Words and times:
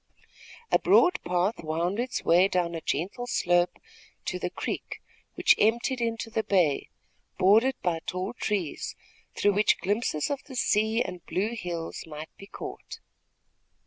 A 0.71 0.79
broad 0.79 1.19
path 1.23 1.63
wound 1.63 1.99
its 1.99 2.23
way 2.25 2.47
down 2.47 2.73
a 2.73 2.81
gentle 2.81 3.27
slope 3.27 3.77
to 4.25 4.39
the 4.39 4.49
creek, 4.49 4.99
which 5.35 5.53
emptied 5.59 6.01
into 6.01 6.31
the 6.31 6.41
bay, 6.41 6.89
bordered 7.37 7.75
by 7.83 7.99
tall 8.07 8.33
trees, 8.33 8.95
through 9.35 9.53
which 9.53 9.77
glimpses 9.77 10.31
of 10.31 10.41
the 10.45 10.55
sea 10.55 11.03
and 11.03 11.23
blue 11.27 11.53
hills 11.55 12.05
might 12.07 12.35
be 12.35 12.47
caught. 12.47 12.97